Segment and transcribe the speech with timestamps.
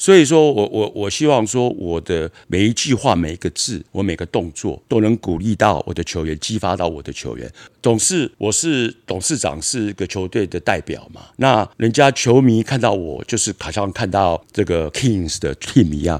[0.00, 7.52] 所以说我我我希望说我的每一句话、每一个字、我每个动作都能鼓励到我的球员，激发到我的球员。
[7.82, 11.20] 董事，我是董事长，是一个球队的代表嘛？
[11.36, 16.18] 那人家球迷看到我，就是好像看到这个 Kings 的 team 一样。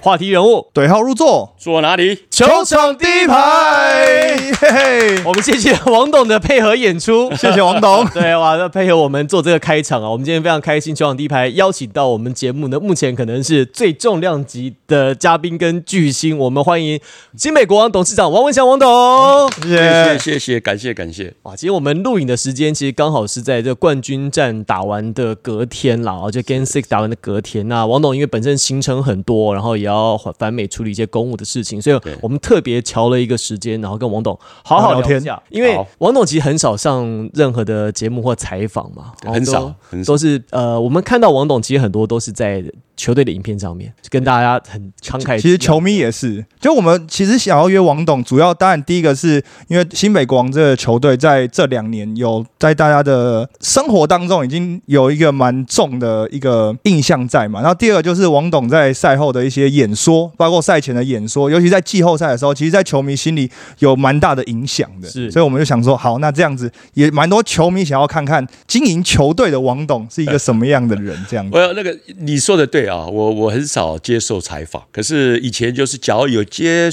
[0.00, 2.24] 话题人物对号入座，坐哪里？
[2.34, 4.36] 球场第一排。
[4.60, 8.04] 嘿嘿，我们谢谢王董的配合演出，谢谢王董。
[8.10, 16.98] 对哇，那配合我们做这个开场啊，我们今天非常开心，球场第一排邀请到我们节目呢，目前可能是最重量级的嘉宾跟巨星，我们欢迎
[17.36, 19.52] 新美国王董事长王文祥王董。
[19.62, 20.18] 谢谢谢谢。
[20.18, 21.32] 谢谢，感谢感谢。
[21.44, 27.68] 哇，其实我们录影的时间其实刚好是在这冠军战打完的隔天啦，哦，就 Game Six 打完的隔天。
[27.68, 35.42] 那王董因为本身行程很多，然后也要返美处理一些公务的事情，所以对我们特别调了一个时间，然后跟王董好好聊天一下。
[35.50, 42.64] 因为王董其实很少上任何的节目或采访嘛，很少都很少都是呃，我们看到王董其实很多都是在
[42.96, 45.38] 球队的影片上面跟大家很慷慨。
[45.38, 57.60] 其实球迷也是，就我们其实想要约王董，主要当然第一个是因为新北国王这个球队在这两年有在大家的生活当中已经有一个蛮重的一个印象在嘛。
[57.60, 65.08] 然后第二个就是王董在赛后的一些演说，包括赛前的演说，尤其在季后赛的时候，其实在球迷心里有蛮大的影响的。
[65.08, 71.56] 是所以我们就想说，好，那这样子也蛮多球迷想要看看经营球队的王董是一个什么样的人，这样子。
[71.56, 76.88] 我那个你说的对啊，我我很少接受采访，可是以前就是，假如有接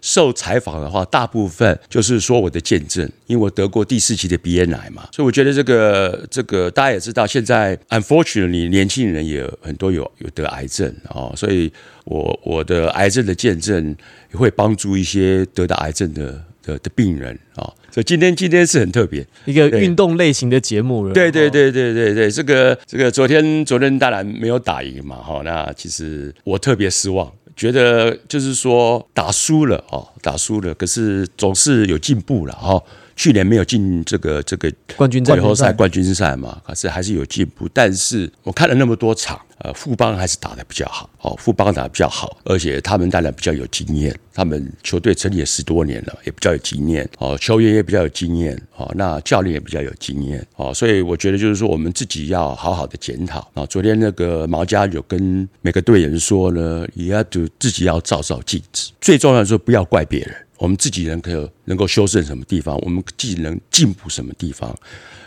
[0.00, 11.72] 受采访的话，大部分就是说我的见证，因为我得过第四期的鼻咽癌嘛，所以我觉得这个这个大家也知道，现在 unfortunately 年轻人也有很多有有得癌症哦，所以
[12.04, 13.96] 我我的癌症的见证
[14.32, 19.26] 也会帮助一些得到癌症的的的病人啊、哦，所以今天今天是很特别。
[19.44, 32.82] 一个对运动类型的节目对对对对对对，这个这个昨天昨天当然没有打赢嘛，哈，那其实我特别失望，觉得就是说打输了哦，打输了，可是总是有进步了哈。
[33.22, 37.68] 去年没有进这个这个冠军赛季后赛冠军赛嘛，可是还是有进步。
[37.72, 53.64] 但是我看了那么多场，呃，富邦还是打的比较好，哦，富邦打得比较好，而且他们当然比较有经验，他们球队成立也十多年了，也比较有经验，哦，球员也比较有经验，哦，那教练也比较有经验，哦，所以我觉得就是说我们自己要好好的检讨啊。
[53.66, 60.34] 昨天那个毛家有跟每个队员说呢，也要就自己要照照镜子，最重要的是不要怪别人。
[60.58, 64.76] 我们自己人可能够修正什么地方，我们自己能进步什么地方。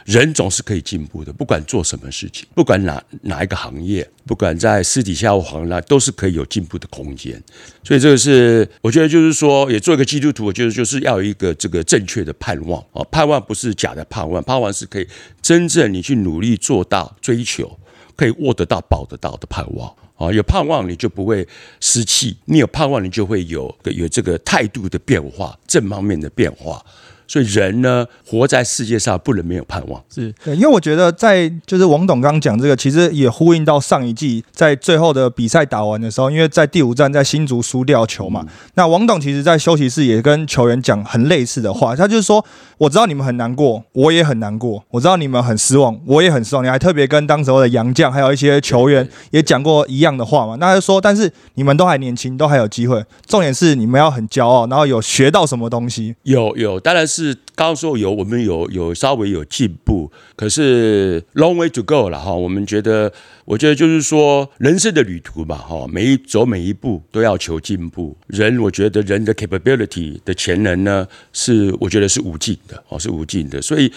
[0.06, 7.42] 人总是可以进步的，不管做什么事情，不管哪哪一个行业，不管在私底下或行内，都是可以有进步的空间。
[7.84, 15.08] 所以这个是我觉得就是说，也做一个基督徒，我觉得就是要有一个这个正确的盼望啊，盼望不是假的盼望，盼望是可以
[15.42, 17.80] 真正你去努力做到追求，
[18.16, 19.92] 可以握得到、保得到的盼望。
[20.18, 21.46] 啊，有盼望你就不会
[21.82, 26.82] 失气，你有盼望你就会有有这个态度的变化，正方面的变化。
[27.28, 30.00] 所以人呢，活在世界上不能没有盼望。
[30.14, 38.46] 是对，因为我觉得在就是王董刚刚讲这个，其实也呼应到上一季在最后的比赛打完的时候，因为在第五站在新竹输掉球嘛，
[38.76, 42.46] 那王董其实在休息室也跟球员讲很类似的话，他就是说，
[42.78, 46.64] 我知道你们很难过，我也很难过，我知道你们很失望，我也很失望。
[46.64, 56.16] 你还特别跟当时候的杨将还有一些球员也讲过一样的话嘛，那他就说，但是你们都还年轻，都还有机会，重点是你们要很骄傲，然后有学到什么东西。
[56.24, 62.34] 有有，当然是刚刚说有，我们有有稍微有进步，可是 long way to go 了哈。
[62.34, 63.12] 我们觉得，
[63.46, 68.18] 我觉得就是说，人生的旅途嘛哈，每一走每一步都要求进步。
[68.28, 73.92] 人，我觉得人的 capability 的潜能呢，是我觉得是无尽的哦，是无尽的，所以。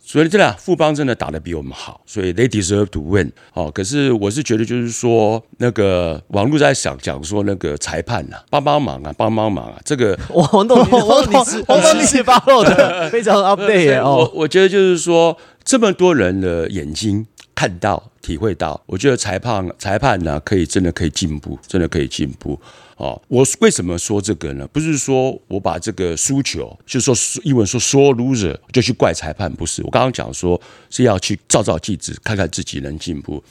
[0.00, 3.30] 所以真的，富邦真的打得比我们好，所以 they deserve to win。
[3.52, 14.32] 哦，可是我是觉得，就是说，那个网络在想讲说，那个裁判呐、帮帮忙啊，帮帮忙啊，这个 王董，你 王董你是王董你是八路的，非常 update 耶我哦。
[14.34, 17.26] 我觉得就是说，这么多人的眼睛
[17.58, 22.56] 看到、体会到，我觉得裁判裁判呢，可以真的可以进步，真的可以进步。
[22.96, 24.64] 哦，我为什么说这个呢？
[24.68, 27.12] 不是说我把这个输球，就说
[27.42, 29.82] 英文说说 loser 就去怪裁判，不是。
[29.82, 33.42] 我刚刚讲说是要去照照镜子，看看自己能进步。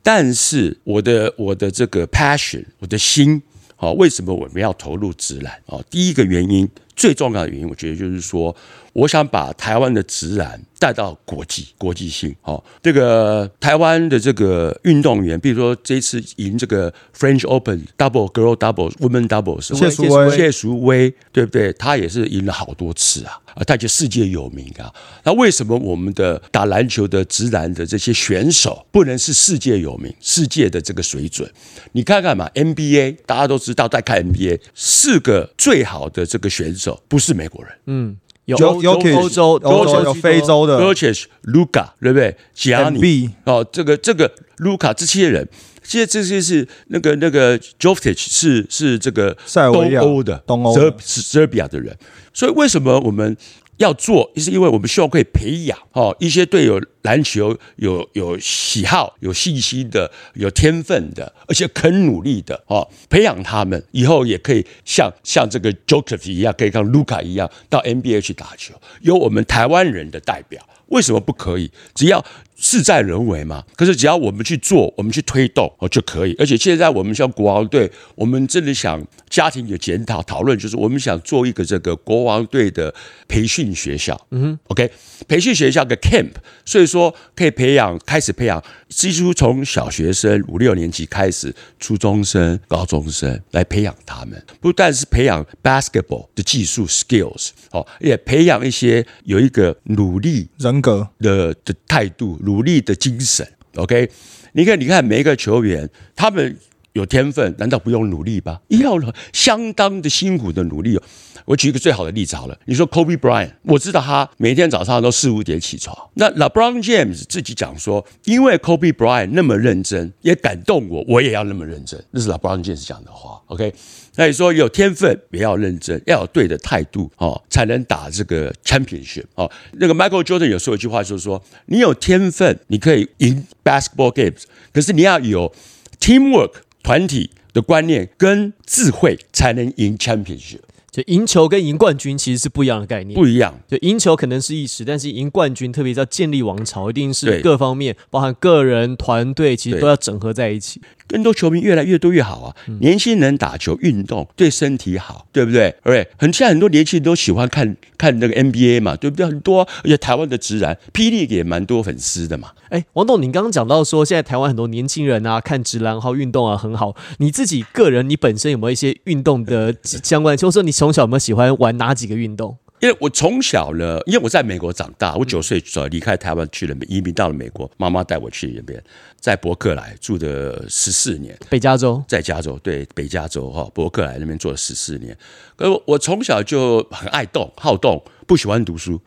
[0.00, 3.42] 但是我的我的这个 passion，我的心，
[3.78, 5.52] 哦，为什么我们要投入直篮？
[5.66, 8.54] 哦，第一个原因，最重要的原因，我觉得就是说，
[8.96, 12.34] 我想把台湾的直男带到国际国际性。
[12.42, 21.70] 哦，这个台湾的这个运动员，比如说这次赢这个 French Open Double Girl Double Women Double 是谢淑薇谢淑薇，对不对？
[21.74, 24.90] 她也是赢了好多次啊，啊，她就世界有名啊。
[25.24, 31.46] 那为什么我们的打篮球的直男的这些选手不能是世界有名、世界的这个水准？
[31.92, 37.72] 你看看嘛，NBA 大家都知道，在看 NBA，四个最好的这个选手不是美国人。
[37.86, 38.16] 嗯，
[38.46, 42.36] 有有欧洲、欧洲有非洲的 g o c h e s Luca 对不对？
[42.54, 45.46] 吉亚尼哦，这个这个卢卡这些人，
[45.82, 49.36] 这些这些是那个那个 Jovic 是是这个
[49.72, 51.96] 东欧的东欧 Serbia 的人，
[52.32, 53.36] 所以为什么我们
[53.78, 70.66] 要做，是因为我们希望可以培养哦一些对有篮球有有喜好、有信心的、有天分的，而且肯努力的哦，培养他们以后也可以像像这个 Jokic 一样，可以像卢卡一样到 NBA 去打球，有我们台湾人的代表。
[70.88, 71.72] 为什么不可以？
[71.96, 72.24] 只要
[72.56, 73.64] 事在人为嘛。
[73.76, 76.34] 可是只要我们去做，我们去推动哦就可以。
[76.38, 82.94] 而且现在我们像国王队，我们真的想家庭有检讨讨论，就是我们想做一个这个国王队的
[83.28, 84.20] 培训学校。
[84.30, 84.90] 嗯哼，OK，
[85.28, 86.30] 培训学校个 camp，
[86.64, 103.46] 所以说可以培养，开始培养，几乎从小学生五六年级开始，初中生、高中生来培养他们，不但是培养 basketball 的技术 skills，哦，也培养一些有一个努力人格，的的态度、努力的精神。
[103.74, 104.08] OK，
[104.54, 106.56] 你看，你看每一个球员，他们
[106.94, 108.60] 有天分，难道不用努力吗？
[108.68, 111.02] 要了相当的辛苦的努力哦。
[111.44, 115.96] 我举一个最好的例子好了，你说 Kobe Bryant，我知道他每天早上都四五点起床。
[116.14, 122.02] 那 LeBron James 自己讲说，因为 Kobe Bryant 那么认真，也感动我，我也要那么认真。
[122.10, 123.40] 那是 LeBron James 讲的话。
[123.46, 123.72] OK，
[124.16, 129.50] 那你说有天分也要认真，要有对的态度哦，才能打这个 championship 哦。
[129.74, 135.52] 那个 Michael Jordan 有说一句话，就是说你有天分，你可以赢 basketball games，可是你要有
[136.00, 136.52] teamwork
[136.82, 140.60] 团体的观念跟智慧，才能赢 championship，
[140.90, 143.14] 就赢球跟赢冠军其实是不一样的概念。
[143.14, 143.58] 不一样。
[143.68, 150.80] 就赢球可能是一时，但是赢冠军，特别是要建立王朝，一定是各方面，包含个人、团队，其实都要整合在一起。
[151.08, 152.56] 更多球迷越来越多越好啊！
[152.80, 155.74] 年轻人打球运动对身体好，对不对？
[155.84, 159.24] 对，很现在很多年轻人都喜欢看看那个 NBA 嘛，对不对？
[159.26, 162.50] 很多啊、而且台湾的直男霹雳也蛮多粉丝的嘛。
[162.68, 166.96] 哎，王董，你刚刚讲到说，现在台湾很多年轻人啊，看直男号运动啊很好。
[167.18, 170.36] 你自己个人，你本身有没有一些运动的相关？
[170.36, 172.56] 就是说，你从小有没有喜欢玩哪几个运动？
[172.80, 178.82] 因为我从小呢，因为我在美国长大，我九岁时候离开台湾去了移民到了美国，妈妈带我去那边，
[179.18, 182.02] 在伯克莱住的十四年，北加州。
[182.06, 185.16] 在加州，对北加州哈，伯克莱那边住了十四年。
[185.56, 189.00] 可是我我从小就很爱动，好动，不喜欢读书，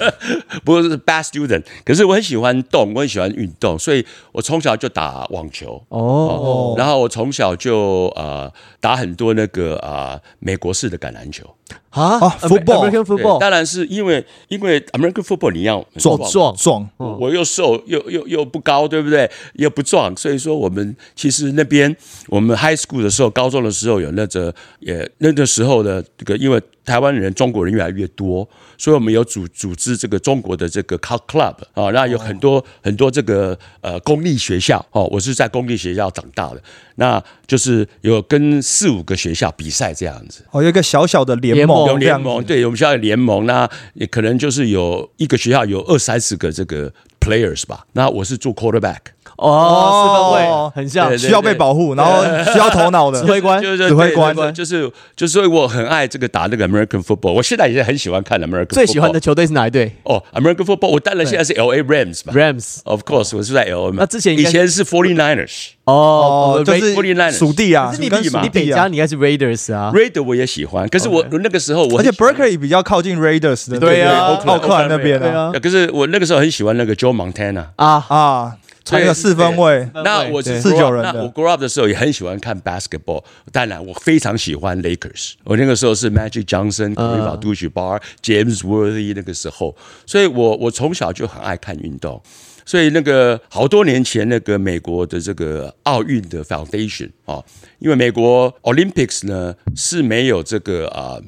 [0.64, 1.62] 不过是 bad student。
[1.84, 5.82] 可是我很喜欢动，我很喜欢运动，所以我从小就打网球。
[5.88, 8.50] 哦，然后我从小就呃
[8.80, 11.44] 打很多那个啊、呃美国式的橄榄球，
[11.90, 12.18] 啊？
[12.18, 12.90] 啊，football。
[12.90, 19.30] American football，当然是因为因为 American football 你要壮壮壮，我又瘦又又又不高，对不对？
[19.54, 21.94] 又不壮，所以说我们其实那边
[22.28, 36.62] 我们 high school 的时候，高中的时候有那个也那个时候的这个，因为台湾人、中国人越来越多，所以我们有组组织这个中国的这个 c club 啊，那有很多、很多这个呃公立学校哦，我是在公立学校长大的，
[36.96, 40.44] 那就是有跟四五个学校比赛这样子。
[40.50, 47.86] 哦，有一个小小的联联盟联盟，对我们学校有联盟，那也可能就是有一个学校有二三十个这个 players 吧。
[47.92, 48.98] 那我是做 quarterback，
[49.36, 52.22] 哦，四分哦位很像需要被保护，然后
[52.52, 57.32] 需要头脑的指挥官就是指挥官就是就是，所以我很爱这个打那个 American football。
[57.32, 58.66] 我现在也很喜欢看 American。
[58.66, 62.32] 最喜欢的球队是哪一队哦，American football，我当然现在是 L A Rams 嘛。
[62.32, 62.78] ？Rams。
[62.84, 63.96] Of course，我是在 L A 嘛。
[64.00, 65.68] 那之前以前是 Forty Niners。
[65.84, 68.76] 哦哦，就是 49ers 属地啊，可是你跟嘛你北属地啊。
[68.76, 69.92] 加你应该是 Raiders 啊。
[69.94, 77.66] Raider 我也喜欢，可是我那个时候我而且 Berkeley 比较靠近 Raiders 的，对啊不奥克兰那边啊可是我那个时候很喜欢那个 Joe Montana。
[77.76, 81.22] 啊，啊，开个四分位那我是四九人的。
[81.22, 89.12] 我 grow up 的时候也很喜欢看 basketball 当然我非常喜欢 lakers 我那个时候是 magic johnson 可以把 do 取 bar james worthy
[89.14, 89.74] 那个时候。
[90.06, 92.20] 所以我我从小就很爱看运动。
[92.66, 97.42] 所以那个好多年前那个美国的这个奥运的 foundation 啊
[97.78, 101.18] 因为美国 olympics 呢是没有这个啊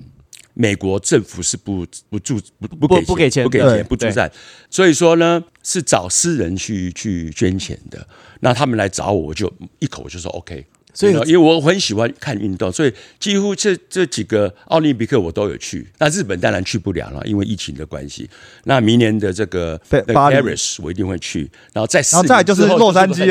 [0.58, 4.30] 美国政府是不不助不不给不给钱不给钱不助战，
[4.70, 8.06] 所以说呢是找私人去去捐钱的。
[8.40, 15.86] 那他们来找我，我就一口就说 OK，所以因为我很喜欢看运动，所以几乎这这几个奥林匹克我都有去。
[15.98, 18.28] 那日本当然去不了了，因为疫情的关系。
[18.64, 23.26] 那明年的这个 Paris 我一定会去，然后再然后再就是洛杉矶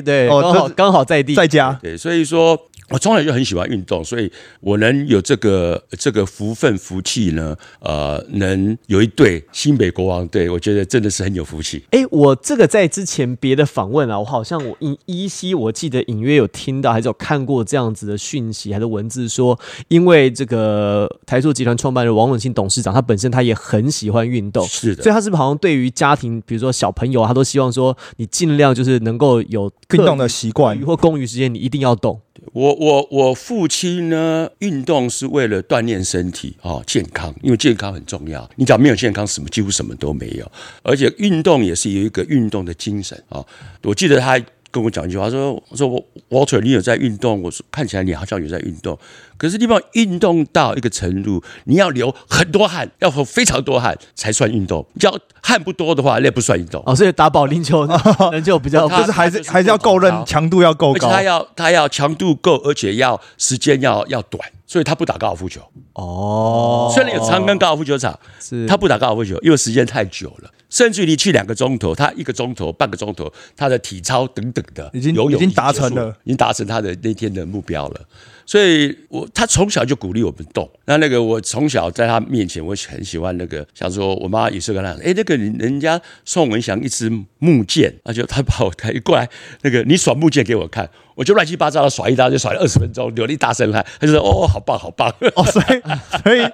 [0.00, 1.78] 对，哦刚好刚好在地，在家。
[1.82, 2.58] 对，所以说
[2.90, 11.84] 我从来就很喜欢运动，所以我能有这个这个福分福气呢，呃，能有一队新北国王队，我觉得真的是很有福气。
[11.90, 32.20] 哎，我这个在之前别的访问啊，我好像我依依稀我记得隐约有听到，还是有看过这样子的讯息，还是文字说，因为这个台塑集团创办人王永庆董事长，他本身他也很喜欢运动，是的所以他是不是好像对于家庭，比如说小朋友啊，他都希望说你尽量就是能够有运动的习惯或公余时间，你一定要动。
[32.52, 38.48] 我我我父亲呢，运动是为了锻炼身体哦，健康，因为健康很重要。
[38.56, 40.50] 你只要没有健康，什么几乎什么都没有。
[40.82, 43.46] 而且运动也是有一个运动的精神啊、哦。
[43.82, 44.40] 我记得他
[44.76, 47.42] 跟我讲一句话，说：“我说我 Walter，你有在运动？
[47.42, 48.98] 我说看起来你好像有在运动，
[49.38, 54.86] 可是你要运动到一个程度，你要流很多汗，要非常多汗才算运动。
[54.98, 56.82] 只要汗不多的话，那不算运动。
[56.84, 57.86] 哦，所以打保龄球
[58.32, 61.08] 人就比较他就是还是还是要够过早韧，强度要够高。
[61.08, 65.60] 而且他要他要强度够，而且要时间要要短，所以他不打高尔夫球。
[65.92, 78.00] 哦，虽然有长庚高尔夫球场，是他不打高尔夫球，因为时间太久了，甚至于你去两个钟头，他一个钟头、半个钟头，他的体操等等的，已经游泳已经达成了，已经达成他的那天的目标了。
[78.44, 80.68] 所以我他从小就鼓励我们动。
[80.86, 89.28] 那那个我从小在他面前，我很喜欢那个，想说我妈也是跟他讲，哎，那个人人家宋文祥一支木剑，那就他把我他一过来，
[89.62, 93.84] 那个你耍木剑给我看，我就乱七八糟的耍一大，就耍了二十分钟，流了一大身汗。
[94.00, 95.12] 他就说，哦，好棒，好棒。
[95.34, 95.82] 哦，所以
[96.22, 96.48] 所以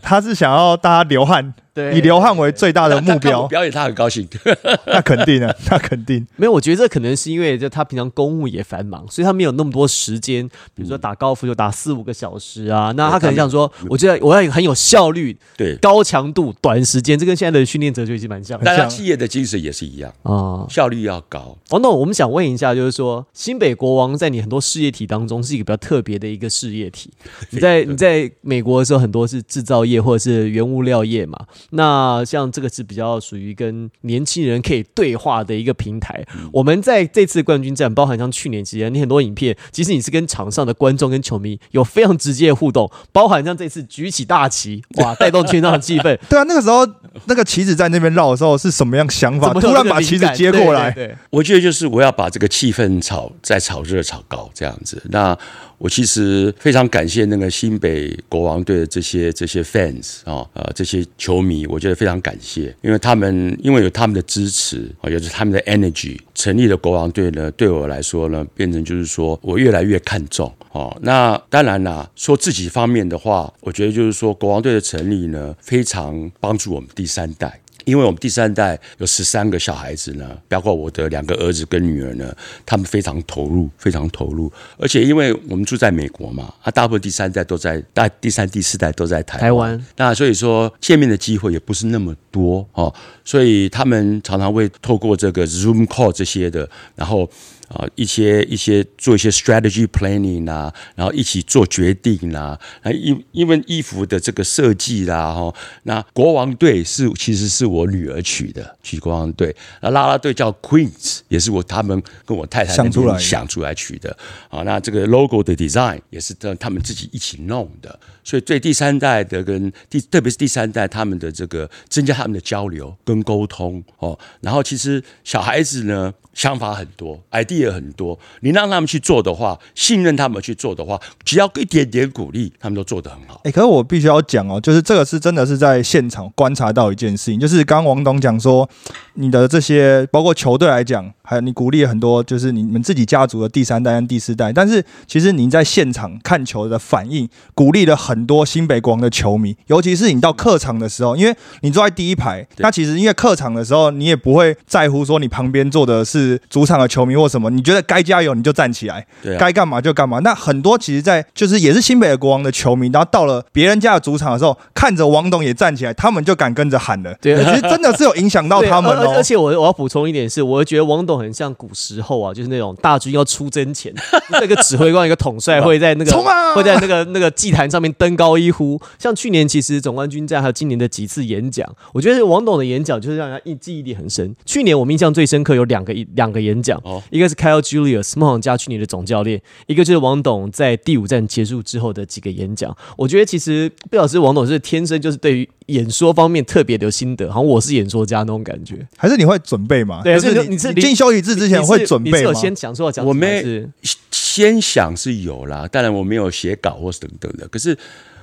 [0.00, 3.46] 他是想要大家流汗，对以流汗为最大的目标。
[3.46, 4.28] 表演他很高兴。
[4.86, 6.26] 那肯定啊，那肯定。
[6.36, 12.92] 没有，我觉得这可能是因为就他平常公务也繁忙，所以他没有那么多时间，比如说打高尔夫就打四五个小时啊。
[12.96, 20.66] 那他可能想说，我觉得我要很有效率、对，高强度、短时间，这跟现在的训练者就已经蛮像的大家企业的精神也是一样，啊。
[20.68, 21.56] 效率要高。
[21.70, 27.10] 王董，我们想问一下，就是说新北国王在你很多事业体当中是一个比较特别的一个事业体。
[27.50, 31.38] 你在你在美国的时候，很多是制造业或者是原物料业嘛。
[31.70, 36.24] 那像这个是比较属于跟年轻人可以对话的一个平台。
[36.52, 46.18] 我们在这次冠军战，包含像去年期间，你很多影片，其实你是跟场上的观众跟球迷有非常直接的互动，包含像这次举起大旗，哇，带动全场的气氛。
[46.28, 46.86] 对啊，那个时候
[47.26, 49.52] 那个旗子在那边绕的时候是什么样想法？
[49.54, 55.02] 突然把旗子接过来，对对我觉得就是我要把这个气氛炒再炒热炒高这样子。
[55.10, 55.36] 那
[55.82, 70.96] 我其实非常感谢那个新北国王队的这些这些 fans 啊、呃这些球迷，我觉得非常感谢，因为他们因为有他们的支持啊、有着他们的 energy，成立的国王队呢，对我来说呢，变成就是说我越来越看重哦。
[71.02, 77.60] 那当然啦，说自己方面的话，我觉得就是说国王队的成立呢，非常帮助我们第三代。
[77.84, 82.34] 因为我们第三代有十三个小孩子呢，包括我的两个儿子跟女儿呢，
[82.64, 84.52] 他们非常投入，非常投入。
[84.78, 89.42] 而且因为我们住在美国嘛，啊，大部分第三代都在，大第三、第四代都在台湾。
[89.42, 92.92] 台湾那所以说见面的机会也不是那么多哦，
[93.24, 97.28] 所以他们常常会透过这个 Zoom call 这些的，然后。
[97.72, 114.14] 啊，一些一些做一些 strategy planning 啦、然后一起做决定啦、啊，因因为衣服的这个设计啦，哈，那国王队是其实是我女儿取的，取国王队，那啦啦队叫 Queens，也是我他们跟我太太想出来想出来取的，
[114.50, 133.40] 啊，那这个 logo 的 design 也是他他们自己一起弄的，所以对第三代的跟第特别是第三代他们的这个增加他们的交流跟沟通哦，然后其实小孩子呢想法很多，idea 很多，你让他们去做的话，信任他们去做的话，只要一点点鼓励，他们都做得很好。
[133.44, 138.68] 哎、可是我必须要讲哦，就是这个是真的是在现场观察到一件事情，就是刚刚王董讲说，
[139.14, 160.18] 你的这些包括球队来讲，还有你鼓励了很多，就是你们自己家族的第三代跟第四代，但是其实你在现场看球的反应，鼓励了很多新北国王的球迷，尤其是你到客场的时候，因为你坐在第一排，那其实因为客场的时候，你也不会在乎说你旁边坐的是主场的球迷或什么，你觉得该加油你就站起来，对啊，该干嘛就干嘛。
[160.18, 167.14] 那很多其实，在就是也是新北的国王的球迷，然后到了别人家的主场的时候，看着王董也站起来，他们就敢跟着喊了。
[167.22, 169.22] 对其实真的是有影响到他们而。
[169.22, 173.92] 且我我要补充一点是，我觉得王董很像古时候啊，就是那种大军要出征前，
[174.30, 178.80] 那个指挥官一个统帅会在那个啊会在那个那个祭坛上面登高一呼。
[178.98, 184.34] 像去年其实总冠军战还有今年的几次演讲，我觉得王董的演讲就是让人家印记忆力很深。
[184.44, 192.76] 去年我们印象最深刻有两个两个演讲，哦一个是 Kyle Julius 梦想家去年的总教练，一个就是王董在第五站结束之后的几个演讲。
[192.96, 198.86] 我觉得其实贝老师王董是天生就是对于演说方面特别的有心得，好像我是演说家那种感觉。
[198.96, 200.00] 还是你会准备吗？
[200.02, 202.40] 对就是就是你是进休息室之前会准你是有备吗？
[202.40, 203.66] 先想说要讲什么，我没
[204.10, 207.76] 先想是有啦，当然我没有写稿或是等等的，可是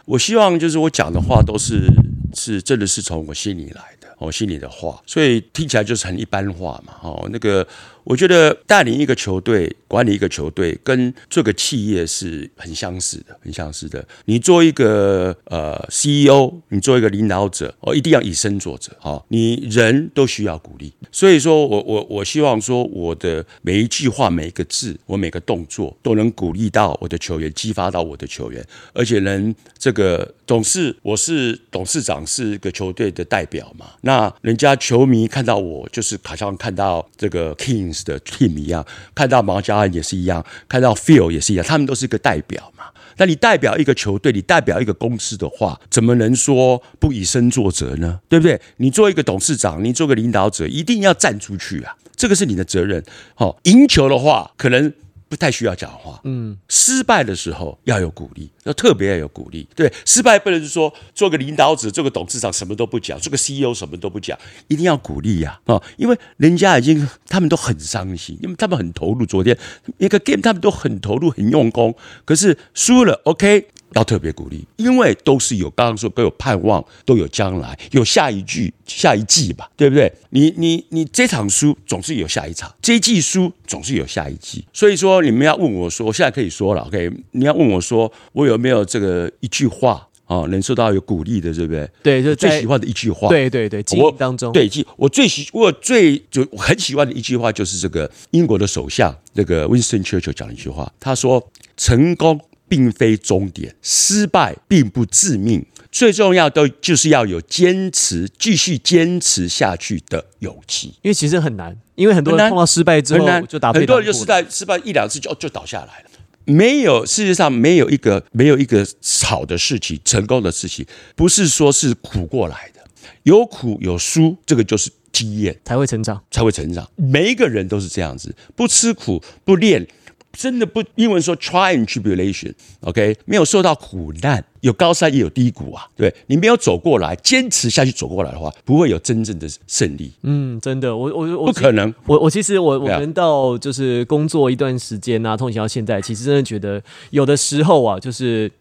[0.05, 1.87] 我希望就是我讲的话都是
[2.33, 6.93] 是真的是从我心里来的，我心里的话，所以听起来就是很一般化嘛。
[7.01, 7.65] 哦，那个
[8.09, 14.03] 我觉得带领一个球队、管理一个球队，跟做个企业是很相似的，很相似的。
[14.25, 20.91] 你做一个呃 CEO，你做一个领导者，哦，一定要以身作则，哦，你人都需要鼓励。
[21.11, 33.91] 所以说我我我希望说我的每一句话、每一个字、我每个动作都能鼓励到我的球员，激发到我的球员，而且能这个董事，我是董事长，是一个球队的代表嘛。
[34.01, 42.85] 那人家球迷看到我，就是好像看到这个 King 的 team 一样，看到毛家安也是一样，看到 Phil 也是一样，他们都是一个代表嘛。
[43.17, 48.21] 那你代表一个球队，你代表一个公司的话，怎么能说不以身作则呢？
[48.29, 48.59] 对不对？
[48.77, 53.03] 你做一个董事长，你做个领导者，一定要站出去啊，这个是你的责任。
[53.35, 54.93] 好、赢球的话，可能
[55.29, 56.19] 不太需要讲话。
[56.23, 59.65] 嗯，失败的时候要有鼓励，要特别要有鼓励。
[59.75, 65.81] 对，失败不能是说做个领导者、做个董事长什么都不讲，做个 CEO 什么都不讲，一定要鼓励呀、啊！
[65.97, 69.25] 因为人家已经他们都很伤心，因为他们很投入。
[69.25, 69.55] 昨天
[69.99, 71.95] 一个 game 他们都很投入、很用功，
[72.25, 73.67] 可是输了，OK。
[73.93, 80.11] 要特别鼓励，因为都是有刚刚说都有盼望，都有将来，有下一句、下一季吧，对不对？
[80.29, 84.65] 你你你这场输总是有下一场，这一季输总是有下一季。
[84.71, 87.11] 所以说，你们要问我说，我现在可以说了，OK？
[87.31, 91.89] 你要问我说，我有没有这个一句话啊，能受到有鼓励的，对不对？
[92.03, 116.09] 对，就在最喜欢的一句话，对对对经我营当中，对，记我最喜我最就我很喜欢的一句话就是这个英国的首相这个 Winston Churchill 讲的一句话，他说：“成功并非终点，失败并不致命，最重要的就是要有坚持，继续坚持下去的勇气。”因为其实很难，因为很多人碰到失败之后很，就打退很多人就失败失败一两次就就倒下来了。
[116.45, 118.87] 没有，世界上没有一个没有一个
[119.23, 120.85] 好的事情、成功的事情，
[121.15, 122.81] 不是说是苦过来的，
[123.23, 125.55] 有苦有输，这个就是经验。
[125.63, 126.19] 才会成长。
[126.31, 126.89] 才会成长。
[126.95, 129.87] 每一个人都是这样子，不吃苦不练，
[130.33, 130.83] 真的不。
[130.95, 135.87] 英文说 try and tribulation，OK，、没有受到苦难，有高山也有低谷啊。
[135.95, 141.93] 对你没有走过来，坚持下去走过来的话，不会有真正的胜利，嗯，真的，我我我不可能。
[142.05, 148.51] 我我其实我我们到就是工作一段时间啊，通勤到现在，其实真的觉得有的时候啊，就是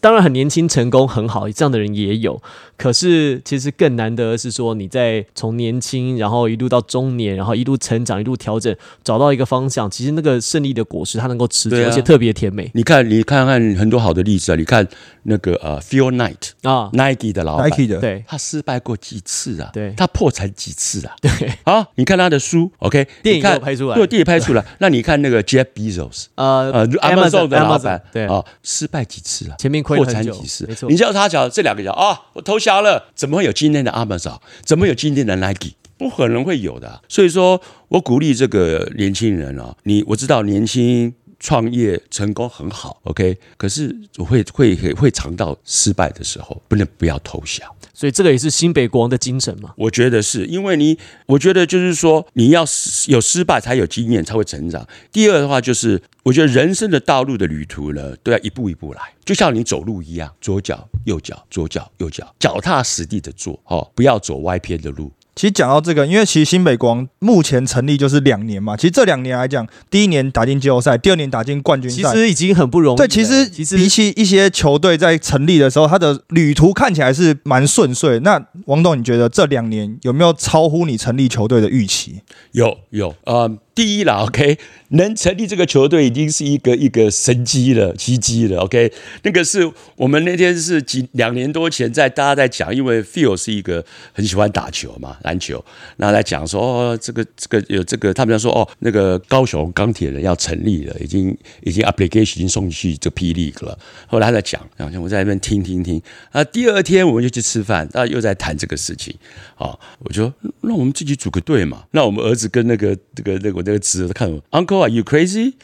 [0.00, 2.40] 当然很年轻成功很好，这样的人也有。
[2.76, 14.86] 可是其实更难得的是说，你在从年轻，然后一路到中年，然后一路成长，一路调整，找到一个方向，其实那个胜利的果实它能够持久，啊而且特别甜美你看，你看看很多好的例子啊，你看
[15.24, 16.90] 那个呃，Phil Knight 啊。
[16.92, 19.70] Nike 的老板 Nike 的，对他失败过几次啊？
[19.72, 21.14] 对他破产几次啊？
[21.20, 21.30] 对，
[21.64, 24.64] 啊，你看他的书，OK，电影看拍出来对，电影拍出来。
[24.78, 29.56] 那你看那个 Jeff Bezos，呃呃，Amazon 的老板，对啊，失败几次啊？
[29.58, 30.74] 前面亏破产几次没？
[30.74, 34.40] 错你知道他讲这两个讲啊，我投降了，怎么会有今天的 Amazon？
[34.64, 35.74] 怎么有今天的 Nike？
[35.96, 41.14] 不可能会有的、所以说我鼓励这个年轻人啊，你我知道年轻。
[41.46, 47.72] 创业成功很好，OK，可是我会会会会尝到失败的时候，不能不要投降。
[47.94, 49.72] 所以这个也是新北国王的精神嘛。
[49.76, 54.84] 我觉得是因为你，我觉得就是说，你要失有失败才有经验，才会成长。
[55.12, 65.12] 第二的话就是，我觉得人生的道路的旅途呢，都要一步一步来，就像你走路一样，左脚右脚，左脚右脚，脚踏实地的做，哦，不要走歪偏的路。
[65.36, 72.14] 其实讲到这个，因为其实新北国王目前成立就是两年嘛，其实这两年来讲，第一年打进季后赛，第二年打进冠军赛其赛。
[72.14, 73.06] 实已经很不容易了。
[73.06, 78.18] 对，其实其实比起一些球队在成立的时候，他的旅途看起来是蛮顺遂。
[78.20, 82.22] 那王董，你觉得这两年有没有超乎你成立球队的预期？
[82.52, 84.58] 有有，呃，第一啦，OK，
[84.88, 88.90] 能成立这个球队已经是一个一个神机了，奇迹了，OK，
[89.22, 93.84] 那个是我们那天是几两年多前在大家在讲，因为 Phil 是一个
[94.14, 95.62] 很喜欢打球嘛，篮球，
[95.98, 106.00] 那在讲说哦，这个这个有这个，他们在说哦，那个高雄钢铁人要成立了，已经已经 application 已经送去这 P League 了，后来他在讲，然后我在那边听听听，
[106.32, 109.14] 啊，第二天我们就去吃饭，大家又在谈这个事情，
[109.56, 115.54] 啊，我就说那我们自己组个队嘛，那我们儿子跟那个这个那个我那个侄子看我，Uncle，Are you crazy？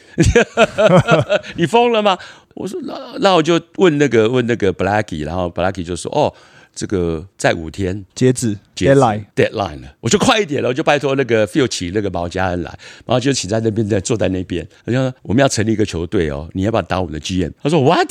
[1.55, 2.17] 你疯了吗？
[2.55, 6.33] 我说那那我就问那个问那个 Blacky，然后 Blacky 就说哦。
[6.75, 12.71] 这个在五天截止截止 deadline，deadline 了，我就快一点了，我就拜托那个 Phil 请那个毛家恩来，
[13.05, 17.51] 然后就请在那边在坐在那边，好像我们要成立一个球队哦，你要不要打我们的 GM？
[17.61, 18.09] 他说 What？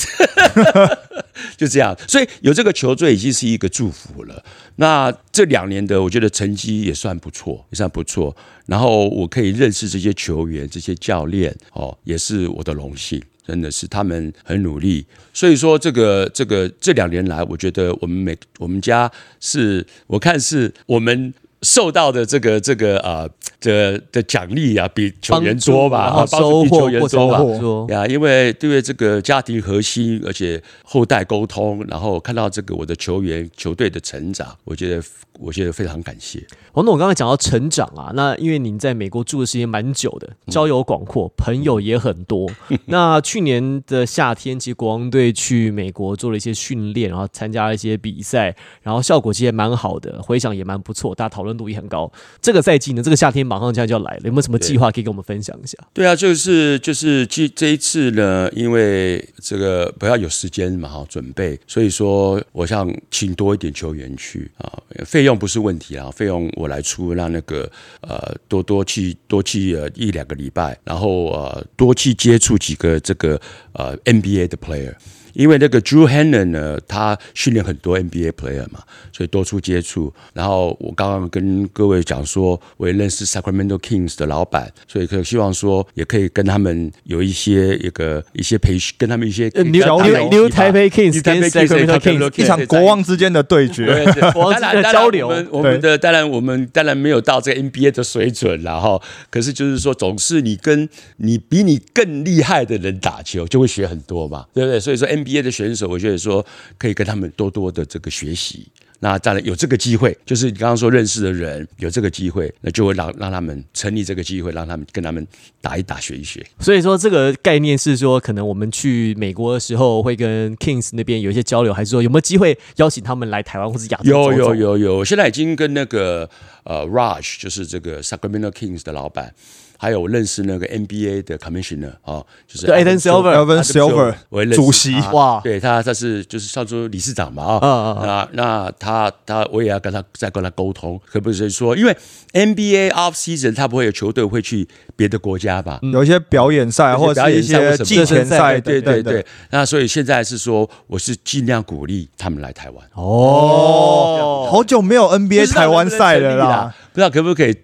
[1.59, 4.45] 就这样，所以有这个球队已经是一个祝福了。
[4.77, 8.37] 那这两年的我觉得成绩也算不错，也算不错。
[8.67, 13.23] 然后我可以认识这些球员、这些教练哦，也是我的荣幸。
[13.45, 23.29] 真的是他们很努力，所以说这个这个这两年来，我觉得我们每我们家是我看是我们受到的这个这个啊
[23.61, 35.03] 的的奖励啊，比球员多吧，啊帮助收获比球员多吧呀，因为对这个家庭核心，而且后代沟通，然后看到这个我的球员球队的成长，我觉得
[35.39, 36.45] 我觉得非常感谢。
[36.75, 42.51] 王总我刚才讲到成长啊，那因为您在美国住的时间蛮久的，交友广阔，朋友也很多。
[42.87, 52.11] 那去年的夏天，其实国王队去美国做了一些训练，然后参加了一些比赛，然后效果其实也蛮好的，回响也蛮不错，大家讨论度也很高。
[52.41, 55.77] 这个赛季呢，这个夏天马上现在就要来了，有没有什么计划可以跟我们分享一下？
[55.93, 64.71] 对啊，就是就是这这一次呢，因为这个不要有时间嘛哈准备，所以说我想请多一点球员去啊，
[65.05, 73.41] 费费用不是问题啊，费用我来出，让那个呃多多去多去一两个礼拜，然后呃多去接触几个这个
[73.73, 74.93] 呃 NBA 的 player。
[75.33, 78.81] 因为那个 Drew Hannon 呢，他训练很多 NBA player 嘛，
[79.13, 80.13] 所以多处接触。
[80.33, 93.87] 然后我刚刚跟各位讲说，我也认识 Sacramento Kings 的老板，所以可希望说也可以跟他们有一些一个一些培训，跟他们一些交流 New Taipei Kings 跟 Sacramento Kings 一场国王之间的对决。
[93.87, 99.01] 对对，国王 之间的当然交流我们的当然我们当然没有到这个 NBA 的水准然后。
[99.31, 104.79] 可是就是说，总是你跟你比你更厉害的人打球，就会学很多嘛，对不对？
[104.79, 106.45] 所以说 NBA 的选手，我觉得说
[106.79, 108.67] 可以跟他们多多的这个学习。
[109.05, 115.27] 那当然有这个机会，就是你刚刚说认识的人有这个机会，那就会让让他们成立这个机会，让他们跟他们
[115.61, 116.47] 打一打，学一学。
[116.61, 126.31] 所以说，这个概念是说，可能我们去美国的时候会跟 Kings 那边有一些交流，还是说有没有机会邀请他们来台湾或者亚洲有有有有，现在已经跟那个
[126.63, 129.35] 呃 Rush 就是这个 Sacramento Kings 的老板，
[129.83, 134.93] 还有我认识那个 NBA 的 Commissioner 啊，就是对 Adam Silver Evan Silver 主席。
[134.93, 135.11] 他。
[135.11, 135.41] 哇。
[135.43, 141.97] 对他他是就是上周理事长嘛啊，那那他他我也要跟他再跟他沟通，可不可以说，因为
[142.33, 145.81] NBA off season 他不会有球队会去别的国家吧？
[145.93, 152.87] 有一些表演赛或者是一些季前赛，对对对对，那所以现在是说，我是尽量鼓励他们来台湾。
[152.95, 157.57] 哦，好久没有 NBA 台湾赛了啦。，不知道可不可以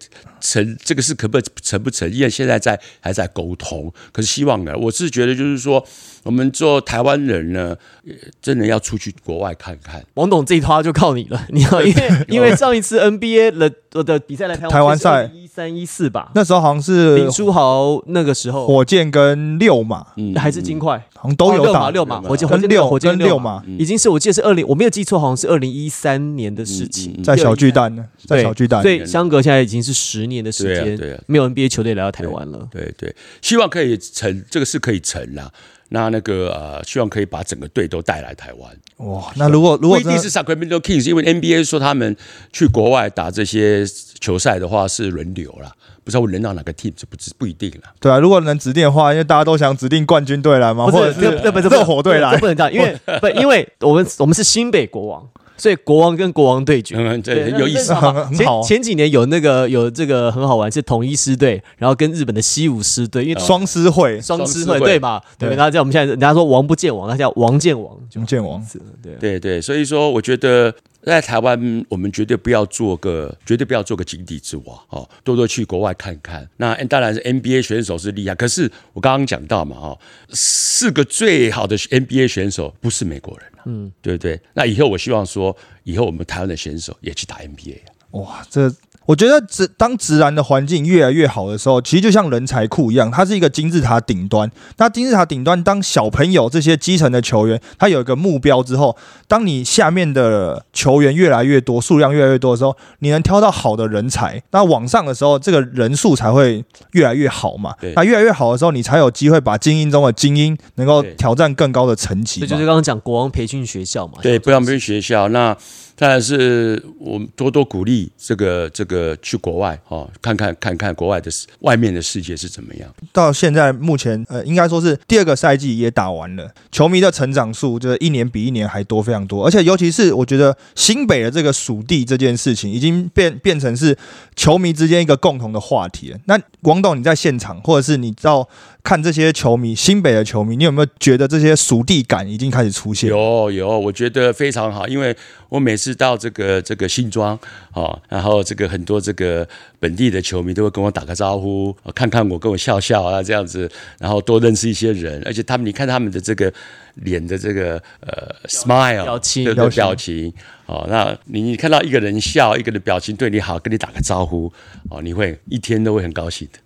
[0.49, 2.11] 成这个事可不可成不成？
[2.11, 5.87] 因为现在在还在沟通，可是希望呢，我是觉得就是说，
[6.29, 7.75] 我们做台湾人呢，
[8.07, 8.13] 呃
[8.43, 10.05] 真的要出去国外看看。
[10.15, 15.31] 王董这一趴就靠你了， 你要因为因为上一次 NBA 的的比赛来台湾，台湾赛。
[15.35, 18.65] 一三一四吧，那时候好像是林书豪那个时候。
[18.65, 21.03] 火箭跟六马，嗯还是金块。
[21.17, 21.87] 好像都有打。
[21.87, 23.65] 哦六马，火箭跟六火箭跟六马。
[23.79, 27.25] 已经是我记得是二零，我没有记错，好像是二零一三年的事情，嗯嗯嗯。
[27.25, 28.83] 在小巨蛋呢，在小巨蛋。
[28.83, 28.91] 所。
[28.91, 31.21] 以相隔现在已经是十年的时对啊间，对啊。
[31.27, 32.69] 没有 NBA 球队来到台湾了。
[32.71, 35.51] 对对，希望可以成，这个是可以成啦。
[35.91, 38.71] 那那个呃，希望可以把整个队都带来台湾。
[38.99, 42.17] 哇，那如果如不一定是 Sacramento Kings，因为 NBA 说他们
[42.53, 43.87] 去国外打这些
[44.21, 45.73] 球赛的话是轮流啦，
[46.05, 47.93] 不知道会轮到哪个 team，这不知不一定啦。
[48.01, 55.27] 对啊，如果能指定的话，因为大家都想指定冠军队来嘛，或者是热火队来不，能这样，因为不，因为我们我们是新北国王，
[55.59, 56.95] 所以国王跟国王对决。
[56.97, 57.93] 嗯，对，很有意思。
[57.93, 65.21] 好前几年有那个有这个很好玩，是统一狮队，然后跟日本的西武狮队，因为双狮会双狮会会对嘛？
[65.39, 69.13] 对，对那在我们现在人家说王不见王，他叫王见王，就剑王，是对。
[69.19, 76.49] 对对，所以说我觉得在台湾，我们绝对不要做个，绝对不要做个井底之蛙哦，多多去国外看看。
[76.57, 79.99] 那当然是 NBA 选手是厉害，可是我刚刚讲到嘛，哦，
[80.31, 84.41] 四个最好的 NBA 选手不是美国人、啊，嗯，对不对？
[84.55, 87.89] 那以后我希望说，以后我们台湾的选手也去打 NBA 啊。
[88.13, 88.69] 哇，这
[89.09, 94.51] 我觉得直当直男的环境越来越好的时候，其实就像人才库一样，它是一个金字塔顶端。
[94.77, 98.95] 那金字塔顶端，当小朋友这些基层的球员，他有一个目标之后，
[99.27, 107.95] 当你下面的球员越来越多，数量越来越多的时候，你能挑到好的人才，那往上的时候，这个人数才会越来越好嘛对。
[107.97, 112.47] 那越来越好的时候，你才有机会把精英中的精英能够挑战更高的层级嘛。
[112.47, 114.19] 这就是刚刚讲国王培训学校嘛。
[114.21, 115.29] 对，国王培训学校。
[115.29, 115.57] 那
[115.99, 121.29] 当然是我们多多鼓励这个这个去国外哦，看看看看国外的
[121.61, 122.89] 外面的世界是怎么样。
[123.13, 133.99] 到现在目前，呃，应该说是第二个赛季也打完了，球迷的成长数就是一年比一年还多非常多，而且尤其是我觉得新北的这个属地这件事情，已经变变成是
[134.37, 136.19] 球迷之间一个共同的话题了。
[136.27, 138.49] 那王董你在现场，或者是你到
[138.89, 143.11] 看这些球迷，新北的球迷，你有没有觉得这些熟地感已经开始出现？
[143.11, 145.15] 有有，我觉得非常好，因为
[145.51, 147.39] 我每次到这个这个新庄
[147.75, 149.47] 哦，然后这个很多这个
[149.79, 156.51] 本地的球迷都会跟我打个招呼，哦看看我，跟我笑笑啊这样子，然后多认识一些人，而且他们你看他们的这个
[156.95, 160.33] 脸的这个呃 smile 表情表情表情
[160.65, 164.51] 哦，那你你看到一个人笑，一个人表情对你好，跟你打个招呼
[164.89, 166.59] 哦，你会一天都会很高兴的。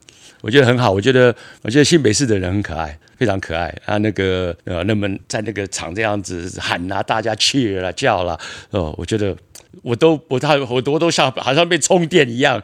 [0.43, 3.97] 我觉得很好，我觉得我觉得新北市的人很可爱，非常可爱啊。
[3.99, 8.39] 那个呃，那么在那个场这样子喊啊，大家气了叫了，
[8.71, 9.35] 哦，我觉得
[9.83, 12.61] 我都不太我多都像好像被充电一样，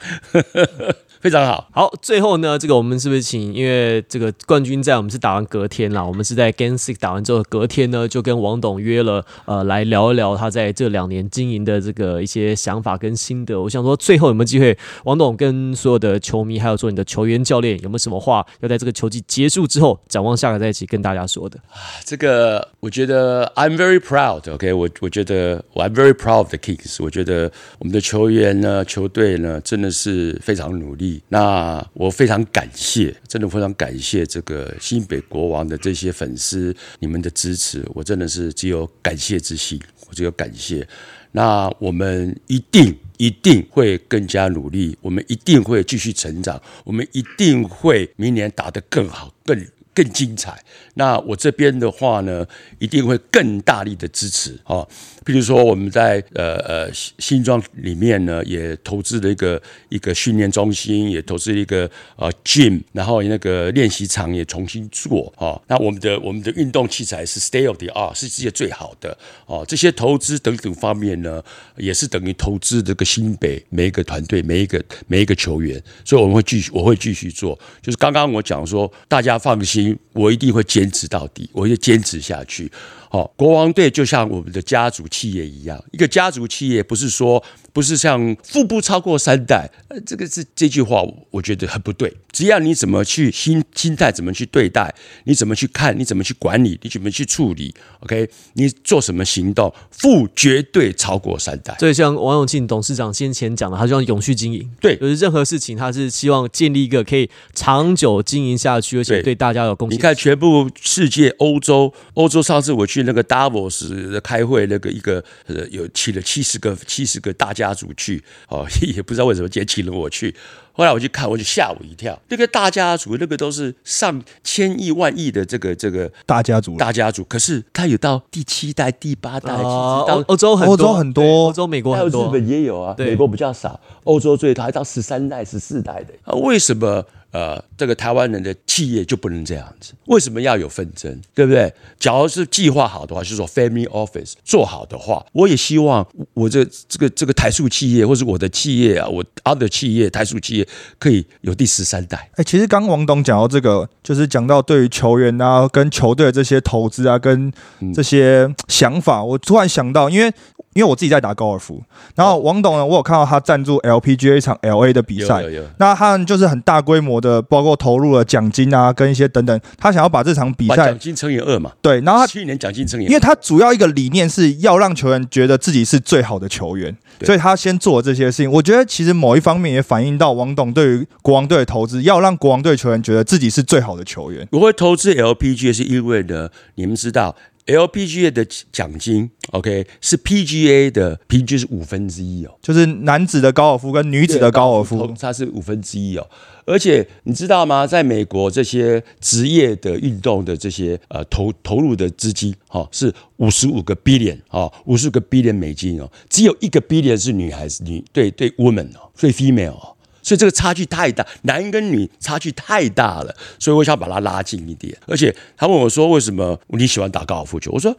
[1.20, 1.68] 非常好。
[1.72, 3.52] 好，最后呢，这个我们是不是请？
[3.52, 13.61] 因为这个冠军战我们是打完隔天啦，我们是在 Game Six 打完之后，隔天呢就跟王董约了，呃，来聊一聊他在这两年经营的这个一些想法跟心得。
[13.61, 21.59] 我想说，最后有没有机会，王董跟所有的球迷，还有说你的球员教练，有没有什么话要在这个球季结束之后，展望下个赛季跟大家说的？
[22.04, 24.48] 这个我觉得 I'm very proud。
[24.52, 27.02] OK，我我觉得我 I'm very proud of the Kicks。
[27.02, 27.50] 我觉得
[27.81, 31.07] 我们的球员呢，球队呢，真的是非常努力。
[31.28, 40.86] 那我非常感谢，真的非常感谢这个新北国王的这些粉丝，你们的支持，我真的是只有感谢之心，我只有感谢。
[41.32, 50.64] 那我们一定一定会更加努力，我们一定会继续成长，我们一定会明年打得更好，更更精彩。
[50.94, 52.46] 那我这边的话呢，
[52.78, 54.88] 一定会更大力的支持哦。
[55.28, 59.60] 譬如说，我们在呃呃新新庄里面呢，也投资了一个
[59.90, 65.60] 一个训练中心，也投资了一个呃 gym，然后那个练习场也重新做哦。
[65.66, 69.14] 那我们的我们的运动器材是 state of the art，是世界最好的
[69.44, 69.62] 哦。
[69.68, 71.44] 这些投资等等方面呢，
[71.76, 77.58] 也是等于投资这个新北每一个团队、每一个每一个球员，所以我们会继续，我会继续做。
[77.82, 82.72] 就是刚刚我讲说，大家放心，我一定会坚持到底，我会坚持下去。
[83.10, 91.02] 好、国王队就像我们的家族企业一样，一个家族企业不是说不是像富不超过三代，呃，这个是这句话，
[91.33, 92.14] 我觉得很不对。
[92.38, 101.74] 只要你怎么去心心态怎么去对待，你怎么去看，你怎么去管理，你怎么去处理，OK，你做什么行动，富绝对超过三代。
[101.81, 109.98] 所以像王永庆董事长先前讲的，他希望永续经营，对就是任何事情他是希望建立一个可以长久经营下去，而且对对大家有贡献。
[109.98, 120.33] 你看，全部世界、欧洲、欧洲，上次我去那个 Davos 的开会，那个一个呃，有请了七十个七十个大家族去，哦， 也不知道为什么今天请了我去。
[120.78, 126.76] 后来我去看，我就吓我一跳，那个大家族，那个都是上千亿万亿的这个这个大家族。
[126.76, 131.22] 大家族，可是他有到第七代、第八代，其到欧欧洲很多，欧洲很多。
[131.46, 136.14] 欧洲、美国还有日本也有啊，美国比较少，欧洲最多还到十三代、十四代的。
[136.22, 136.32] 啊。
[136.36, 139.92] 为什么呃这个台湾人的企业就不能这样子？
[140.06, 141.20] 为什么要有纷争？
[141.34, 141.72] 对不对？
[141.98, 150.66] 假如是计划好的话，就是说 family office 做好的话，我也希望我这这个这个台塑企业或是我的企业啊，我 other 企业台塑企业
[150.98, 152.30] 可以有第十三代。
[152.34, 157.52] 哎、其实刚王董讲到这个，就是讲到对于球员啊、跟球队的这些投资啊、跟
[157.94, 160.32] 这些想法，我突然想到，因为
[160.74, 161.83] 因为我自己在打高尔夫，
[162.14, 178.50] 然后王董呢，我有看到他赞助 LPGA 一场 LA 的比赛有，有有，那他们就是很大规模的，包括投入了奖金啊，跟一些等等，他想要把这场比赛把奖金乘以二嘛，对，然后他去年奖金乘以因为他主要一个理念是要让球员觉得自己是最好的球员，所以他先做这些事情。
[178.52, 184.46] 我觉得其实某一方面也反映到王董对于国王队的投资，要让国王队球员觉得自己是最好的球员。
[184.52, 187.35] 我会投资 LPGA 是因为呢，你们知道
[187.68, 192.59] LPGA 的奖金，OK 是 PGA 的平均是五分之一哦。
[192.62, 196.26] 就是男子的高尔夫跟女子的高尔夫，它是五分之一哦。
[196.64, 197.87] 而且你知道吗？
[197.87, 209.94] 在美国这些职业的运动的这些呃投投入的资金，哈、哦，是五十五个 billion 哦，五十五个 billion 美金哦，只有一个 billion 是女孩子女对对 woman 哦，所以 female 哦。
[210.28, 214.94] 所以这个差距太大，男跟女差距太大了，所以我想把他拉近一点。
[215.06, 217.96] 而且他问我说：“为什么你喜欢打高尔夫球？”我说：“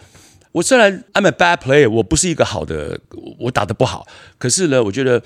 [0.54, 4.06] 我虽然 I'm a bad player，我不是一个好的，我我打得不好，
[4.38, 5.20] 可是呢，我觉得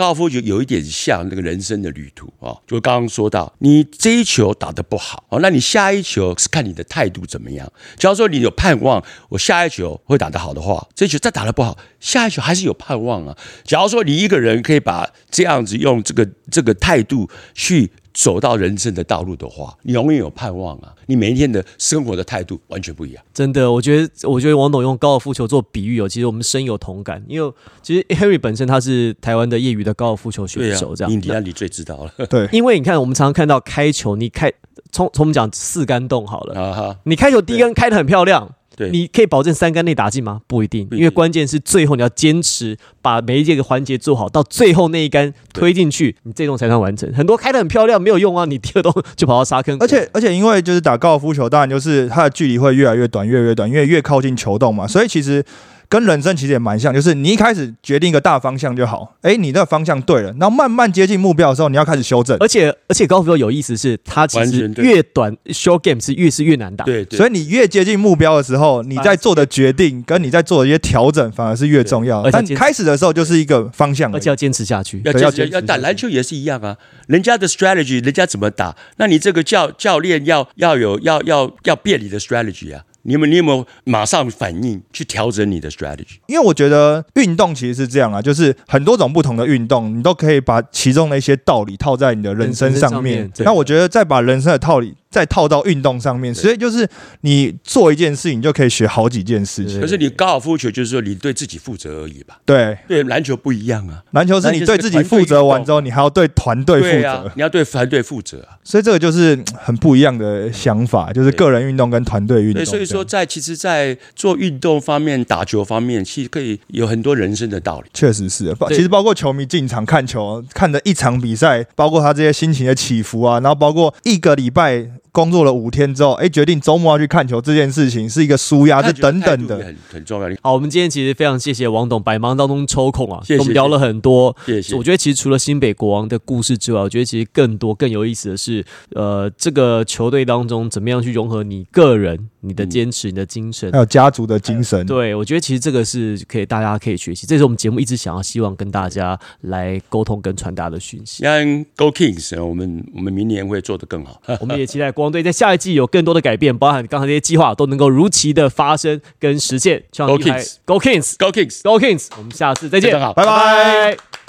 [0.00, 2.56] 高尔夫球有一点像那个人生的旅途啊。
[2.66, 7.70] 就刚刚说到，你这一球打得不好哦，那你下一球是看你的态度怎么样。
[7.98, 13.36] 假如说你有盼望，我下一球会打得好的话，这一球再打得不好，下一球还是有盼望啊。
[13.62, 20.94] 假如说你一个人可以把这样子用这个这个态度去走到人生的道路的话，你永远有盼望啊！
[21.06, 23.24] 你每一天的生活的态度完全不一样。
[23.32, 27.22] 真的，我觉得，我觉得王董用高尔夫球做比喻哦，其实我们深有同感。
[27.28, 31.12] 因为其实 Harry 本身他是台湾的业余的高尔夫球选手，这样。
[31.12, 32.26] 印第安你最知道了。
[32.26, 34.52] 对，因为你看，我们常常看到开球，你开
[34.92, 38.54] 从从我们讲四杆洞好了，你开球第一杆开的很漂亮。
[38.80, 40.40] 对，你可以保证三杆内打进吗？
[40.46, 47.12] 不一定，因为关键是最后你要坚持把每一届的环节做好，到最后那一杆推进去，你这栋才算完成。
[47.12, 49.76] 很多开的很漂亮，没有用啊，你第二洞就跑到沙坑。
[49.80, 55.44] 而且而且因为就是打高尔夫球，当然就是它的距离会越来越短，越来越短，因为越靠近球洞嘛，所以其实。
[55.90, 62.36] 跟人生其实也蛮像，就是你一开始决定一个大方向就好，哎，你的方向对了，然后慢慢接近目标的时候，你要开始修正。
[62.38, 66.84] 而且而且高尔夫球有意思是，它其实越短 short game 是越是越难打。
[66.84, 75.02] 对对，所以你越接近目标的时候，你在做的决定跟你在做的一些调整，反而是越重要但开始的时候就是一个方向而，而且要坚持下去。
[75.04, 76.76] 要坚持要打篮球也是一样啊，
[77.08, 82.84] 人家的 strategy，人家怎么打，那你这个教教练要要有要要要变你的 strategy 啊。
[83.02, 86.18] 你有没有你有没有马上反应去调整你的 strategy？
[86.26, 96.88] 因为我觉得运动其实是这样啊，就是很多种不同的运动，你都可以把其中的一些道理套在你的人生上上面那我觉得再把人生的道理再套到运动上面，所以就是
[97.22, 99.80] 你做一件事情，你就可以学好几件事情。
[99.80, 102.38] 可是你高尔夫球就是说你对自己负责而已吧？
[102.44, 108.56] 对，对篮球不一样啊，篮球是你对自己负责完之后，你还要对团队负责，，你要对团队负责啊。
[108.62, 117.90] 所以这个就是嗯很不一样的想法，就是个人运动跟团队运动对，所以说在其实，在做运动方面、打球方面，其实可以有很多人生的道理。
[117.92, 129.58] 确实是，其实包括球迷进场看球，看的一场比赛，包括他这些心情的起伏啊，然后包括一个礼拜工作了五天之后，哎，决定周末要去看球这件事情是一个舒压，这等等的。
[129.58, 130.28] 很很重要。
[130.42, 134.36] 好，我们今天其实非常谢谢王董百忙当中抽空啊，跟我们聊了很多。
[134.46, 143.78] 谢谢我觉得其实除了新北国王的故事之外，我觉得其实更多更有意思的是，呃，这个球队当中怎么样去融合你个人、你的坚持、你的精神还。
[143.78, 151.22] 有家族的精神，对，我觉得其实这个是可以大家可以学习，这是我们节目一直想要希望跟大家来沟通跟传达的讯息。
[151.22, 154.20] 像 Go Kings，呃我们我们明年会做得更好。
[154.40, 159.82] 我们也期待国王队在下一季有更多的改变，包含刚才这些计划都能够如期的发生跟实现。
[159.96, 162.08] Go Kings Go Kings Go Kings。
[162.18, 164.19] 我们下次再见好拜拜。